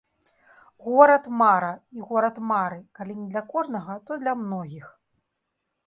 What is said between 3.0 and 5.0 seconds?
калі не для кожнага, то для многіх.